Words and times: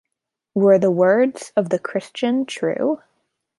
Were 0.55 0.79
the 0.79 0.89
words 0.89 1.53
of 1.55 1.69
the 1.69 1.77
Christian 1.77 2.47
true? 2.47 3.03